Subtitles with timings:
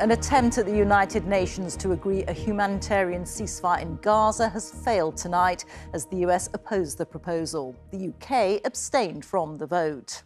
[0.00, 5.18] An attempt at the United Nations to agree a humanitarian ceasefire in Gaza has failed
[5.18, 7.76] tonight as the US opposed the proposal.
[7.90, 10.22] The UK abstained from the vote.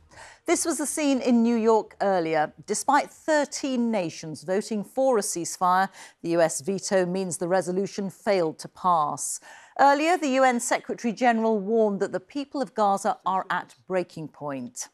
[0.46, 2.52] This was the scene in New York earlier.
[2.66, 5.88] Despite 13 nations voting for a ceasefire,
[6.22, 9.40] the US veto means the resolution failed to pass.
[9.80, 14.88] Earlier, the UN Secretary General warned that the people of Gaza are at breaking point.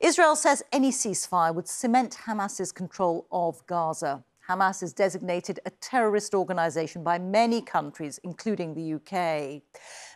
[0.00, 4.24] Israel says any ceasefire would cement Hamas's control of Gaza.
[4.48, 9.62] Hamas is designated a terrorist organization by many countries, including the UK.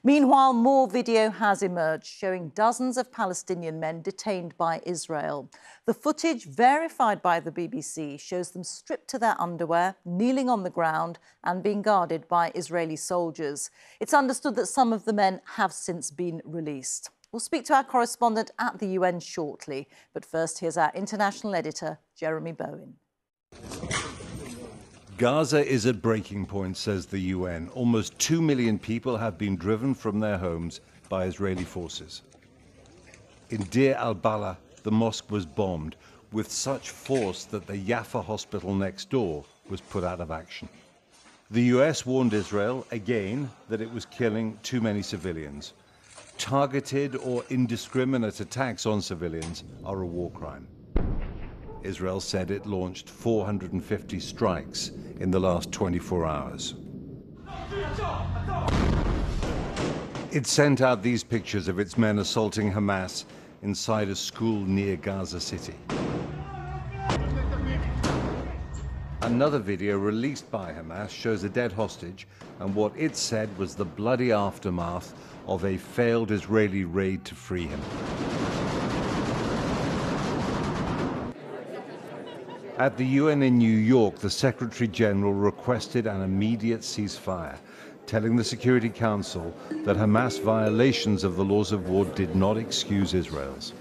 [0.04, 5.50] Meanwhile, more video has emerged showing dozens of Palestinian men detained by Israel.
[5.86, 10.68] The footage, verified by the BBC, shows them stripped to their underwear, kneeling on the
[10.68, 13.70] ground, and being guarded by Israeli soldiers.
[13.98, 17.08] It's understood that some of the men have since been released.
[17.32, 21.98] We'll speak to our correspondent at the UN shortly, but first, here's our international editor,
[22.14, 22.96] Jeremy Bowen.
[25.18, 27.70] Gaza is at breaking point, says the UN.
[27.74, 32.22] Almost 2 million people have been driven from their homes by Israeli forces.
[33.50, 35.96] In Deir al-Balah, the mosque was bombed
[36.30, 40.68] with such force that the Yafa hospital next door was put out of action.
[41.50, 45.72] The US warned Israel again that it was killing too many civilians
[46.38, 50.68] targeted or indiscriminate attacks on civilians are a war crime.
[51.82, 56.74] Israel said it launched 450 strikes in the last 24 hours.
[60.30, 63.24] It sent out these pictures of its men assaulting Hamas
[63.62, 65.74] inside a school near Gaza City.
[69.22, 72.26] Another video released by Hamas shows a dead hostage
[72.60, 75.12] and what it said was the bloody aftermath
[75.46, 77.80] of a failed Israeli raid to free him.
[82.78, 87.58] At the UN in New York, the Secretary General requested an immediate ceasefire,
[88.06, 89.52] telling the Security Council
[89.84, 93.72] that Hamas violations of the laws of war did not excuse Israel's.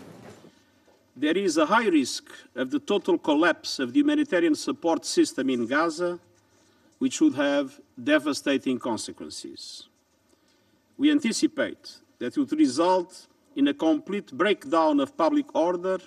[1.16, 5.67] There is a high risk of the total collapse of the humanitarian support system in
[5.67, 6.19] Gaza,
[7.00, 9.88] which would have devastating consequences
[10.97, 16.00] we anticipate that it would result in a complete breakdown of public order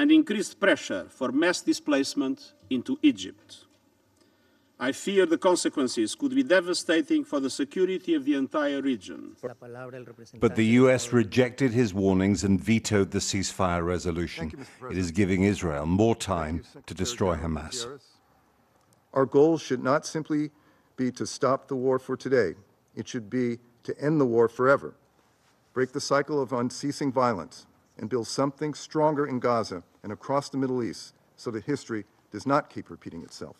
[0.00, 3.66] and increased pressure for mass displacement into Egypt.
[4.88, 9.36] I fear the consequences could be devastating for the security of the entire region.
[10.40, 11.12] But the U.S.
[11.12, 14.50] rejected his warnings and vetoed the ceasefire resolution.
[14.80, 17.86] You, it is giving Israel more time to destroy Hamas.
[19.12, 20.50] Our goal should not simply
[20.96, 22.54] be to stop the war for today.
[22.96, 24.94] It should be to end the war forever,
[25.74, 27.66] break the cycle of unceasing violence,
[28.00, 32.46] and build something stronger in Gaza and across the Middle East so that history does
[32.46, 33.56] not keep repeating itself.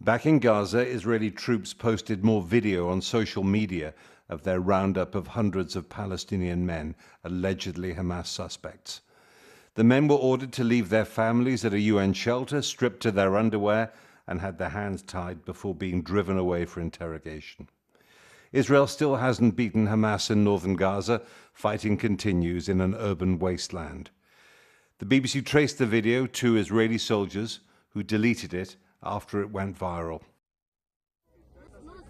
[0.00, 3.94] Back in Gaza, Israeli troops posted more video on social media
[4.28, 6.94] of their roundup of hundreds of Palestinian men,
[7.24, 9.00] allegedly Hamas suspects.
[9.74, 13.36] The men were ordered to leave their families at a UN shelter, stripped to their
[13.36, 13.92] underwear,
[14.26, 17.68] and had their hands tied before being driven away for interrogation.
[18.52, 21.22] Israel still hasn't beaten Hamas in northern Gaza.
[21.54, 24.10] Fighting continues in an urban wasteland.
[24.98, 27.60] The BBC traced the video to Israeli soldiers
[27.90, 30.20] who deleted it after it went viral.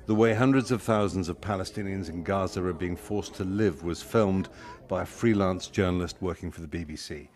[0.07, 4.03] The way hundreds of thousands of Palestinians in Gaza are being forced to live was
[4.03, 4.49] filmed
[4.89, 7.29] by a freelance journalist working for the BBC.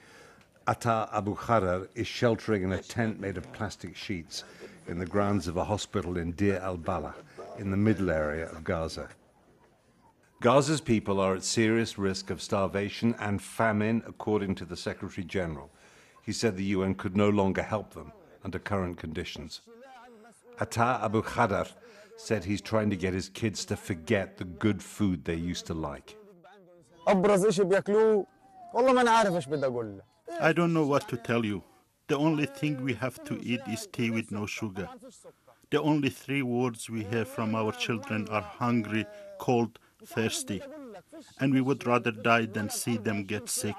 [0.66, 4.42] Atta Abu Khader is sheltering in a tent made of plastic sheets
[4.88, 7.14] in the grounds of a hospital in Deir al-Balah
[7.58, 9.08] in the middle area of Gaza.
[10.42, 15.70] Gaza's people are at serious risk of starvation and famine, according to the Secretary General.
[16.22, 18.12] He said the UN could no longer help them
[18.44, 19.62] under current conditions.
[20.60, 21.68] Atta Abu Khader
[22.16, 25.74] said he's trying to get his kids to forget the good food they used to
[25.74, 26.16] like.
[30.40, 31.62] I don't know what to tell you.
[32.08, 34.88] The only thing we have to eat is tea with no sugar.
[35.70, 39.04] The only three words we hear from our children are hungry,
[39.40, 40.62] cold, thirsty.
[41.40, 43.74] And we would rather die than see them get sick.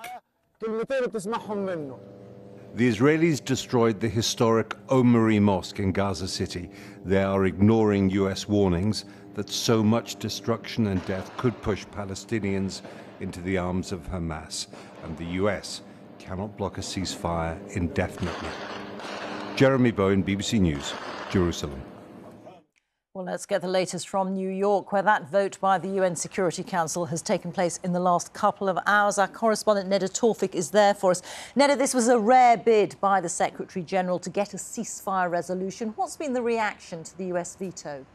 [0.60, 1.96] The
[2.78, 6.70] Israelis destroyed the historic Omari Mosque in Gaza City.
[7.06, 9.06] They are ignoring US warnings
[9.36, 12.82] that so much destruction and death could push Palestinians
[13.22, 14.68] into the arms of Hamas,
[15.04, 15.82] and the US
[16.20, 18.50] cannot block a ceasefire indefinitely.
[19.56, 20.94] Jeremy Bowen, BBC News.
[21.30, 21.82] Jerusalem.
[23.14, 26.62] Well, let's get the latest from New York, where that vote by the UN Security
[26.62, 29.18] Council has taken place in the last couple of hours.
[29.18, 31.24] Our correspondent Nada Tawfik is there for us.
[31.56, 35.94] Nada, this was a rare bid by the Secretary General to get a ceasefire resolution.
[35.96, 38.06] What's been the reaction to the US veto?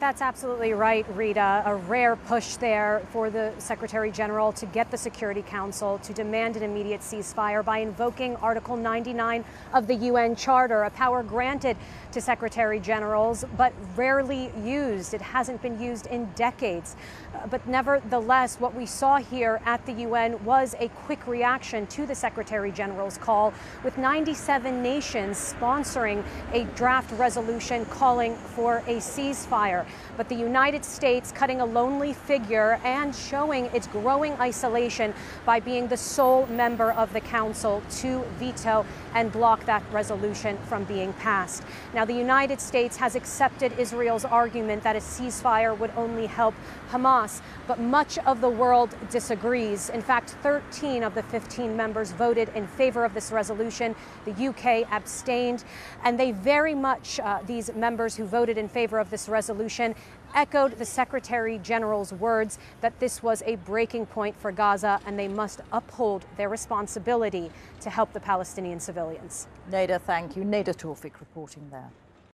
[0.00, 1.66] That's absolutely right, Reeta.
[1.66, 6.56] A rare push there for the Secretary General to get the Security Council to demand
[6.56, 11.76] an immediate ceasefire by invoking Article 99 of the UN Charter, a power granted
[12.12, 15.14] to Secretary Generals, but rarely used.
[15.14, 16.94] It hasn't been used in decades.
[17.34, 22.06] Uh, but nevertheless, what we saw here at the UN was a quick reaction to
[22.06, 23.52] the Secretary General's call,
[23.82, 26.22] with 97 nations sponsoring
[26.52, 29.86] a draft resolution calling for a ceasefire.
[30.16, 35.14] But the United States cutting a lonely figure and showing its growing isolation
[35.44, 40.84] by being the sole member of the Council to veto and block that resolution from
[40.84, 41.62] being passed.
[41.94, 46.54] Now, the United States has accepted Israel's argument that a ceasefire would only help
[46.90, 49.90] Hamas, but much of the world disagrees.
[49.90, 53.94] In fact, 13 of the 15 members voted in favor of this resolution.
[54.24, 55.64] The UK abstained,
[56.04, 59.77] and they very much, uh, these members who voted in favor of this resolution,
[60.34, 65.28] echoed the Secretary General's words that this was a breaking point for Gaza and they
[65.28, 69.46] must uphold their responsibility to help the Palestinian civilians.
[69.70, 70.44] Nada, thank you.
[70.44, 71.90] Nada Tawfik reporting there.